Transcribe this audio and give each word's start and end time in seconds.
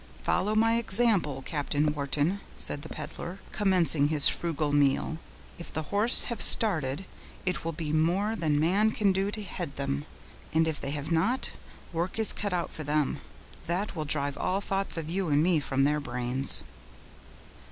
"Follow 0.23 0.55
my 0.55 0.77
example, 0.77 1.43
Captain 1.45 1.93
Wharton," 1.93 2.39
said 2.57 2.81
the 2.81 2.89
peddler, 2.89 3.37
commencing 3.51 4.07
his 4.07 4.27
frugal 4.27 4.73
meal. 4.73 5.19
"If 5.59 5.71
the 5.71 5.93
horse 5.93 6.23
have 6.23 6.41
started, 6.41 7.05
it 7.45 7.63
will 7.63 7.71
be 7.71 7.93
more 7.93 8.35
than 8.35 8.59
man 8.59 8.89
can 8.93 9.11
do 9.11 9.29
to 9.29 9.43
head 9.43 9.75
them; 9.75 10.05
and 10.55 10.67
if 10.67 10.81
they 10.81 10.89
have 10.89 11.11
not, 11.11 11.51
work 11.93 12.17
is 12.17 12.33
cut 12.33 12.51
out 12.51 12.71
for 12.71 12.83
them, 12.83 13.19
that 13.67 13.95
will 13.95 14.05
drive 14.05 14.39
all 14.39 14.59
thoughts 14.59 14.97
of 14.97 15.07
you 15.07 15.29
and 15.29 15.43
me 15.43 15.59
from 15.59 15.83
their 15.83 15.99
brains." 15.99 16.63